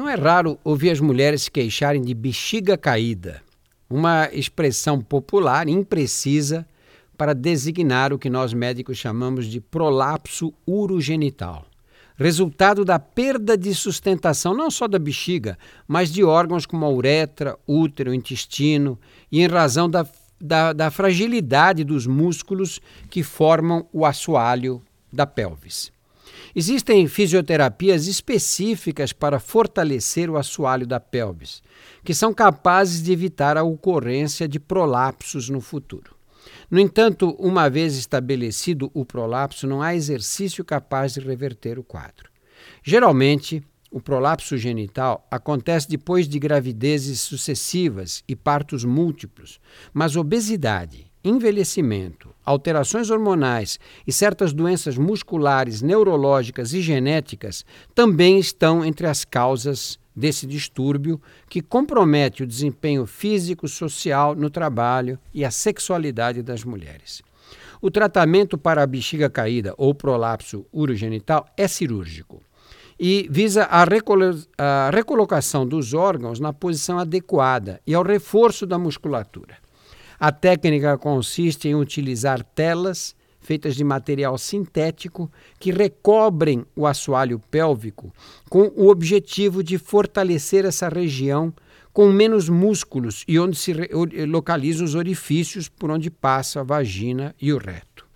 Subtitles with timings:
[0.00, 3.42] Não é raro ouvir as mulheres se queixarem de bexiga caída,
[3.86, 6.66] uma expressão popular imprecisa
[7.18, 11.66] para designar o que nós médicos chamamos de prolapso urogenital,
[12.16, 17.58] resultado da perda de sustentação não só da bexiga, mas de órgãos como a uretra,
[17.66, 18.98] útero, intestino,
[19.30, 20.06] e em razão da,
[20.40, 22.80] da, da fragilidade dos músculos
[23.10, 24.80] que formam o assoalho
[25.12, 25.92] da pelvis.
[26.54, 31.62] Existem fisioterapias específicas para fortalecer o assoalho da pelvis,
[32.04, 36.16] que são capazes de evitar a ocorrência de prolapsos no futuro.
[36.70, 42.30] No entanto, uma vez estabelecido o prolapso, não há exercício capaz de reverter o quadro.
[42.82, 49.60] Geralmente, o prolapso genital acontece depois de gravidezes sucessivas e partos múltiplos,
[49.92, 59.06] mas obesidade, envelhecimento, alterações hormonais e certas doenças musculares, neurológicas e genéticas também estão entre
[59.06, 66.42] as causas desse distúrbio que compromete o desempenho físico, social no trabalho e a sexualidade
[66.42, 67.22] das mulheres.
[67.80, 72.42] O tratamento para a bexiga caída ou prolapso urogenital é cirúrgico
[72.98, 78.78] e visa a, recolo a recolocação dos órgãos na posição adequada e ao reforço da
[78.78, 79.56] musculatura.
[80.20, 88.12] A técnica consiste em utilizar telas feitas de material sintético que recobrem o assoalho pélvico
[88.50, 91.50] com o objetivo de fortalecer essa região
[91.90, 93.72] com menos músculos e onde se
[94.28, 98.06] localizam os orifícios por onde passa a vagina e o reto.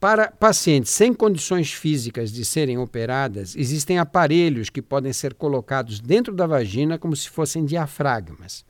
[0.00, 6.34] Para pacientes sem condições físicas de serem operadas, existem aparelhos que podem ser colocados dentro
[6.34, 8.64] da vagina como se fossem diafragmas.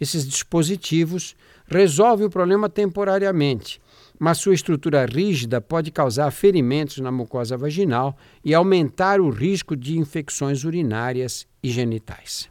[0.00, 1.34] Esses dispositivos
[1.66, 3.80] resolvem o problema temporariamente,
[4.18, 9.98] mas sua estrutura rígida pode causar ferimentos na mucosa vaginal e aumentar o risco de
[9.98, 12.50] infecções urinárias e genitais.